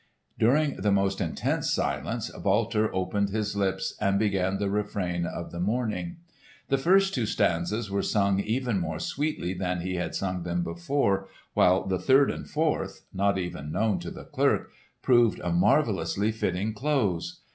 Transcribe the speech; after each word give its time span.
During 0.39 0.77
the 0.77 0.91
most 0.91 1.21
intense 1.21 1.69
silence 1.69 2.31
Walter 2.35 2.89
opened 2.91 3.29
his 3.29 3.55
lips 3.55 3.93
and 4.01 4.17
began 4.17 4.57
the 4.57 4.67
refrain 4.71 5.27
of 5.27 5.51
the 5.51 5.59
morning. 5.59 6.17
The 6.69 6.79
first 6.79 7.13
two 7.13 7.27
stanzas 7.27 7.91
were 7.91 8.01
sung 8.01 8.39
even 8.39 8.79
more 8.79 8.97
sweetly 8.97 9.53
than 9.53 9.81
he 9.81 9.97
had 9.97 10.15
sung 10.15 10.41
them 10.41 10.63
before, 10.63 11.27
while 11.53 11.85
the 11.85 11.99
third 11.99 12.31
and 12.31 12.49
fourth—not 12.49 13.37
even 13.37 13.71
known 13.71 13.99
to 13.99 14.09
the 14.09 14.25
clerk—proved 14.25 15.39
a 15.39 15.51
marvellously 15.51 16.31
fitting 16.31 16.73
close. 16.73 17.41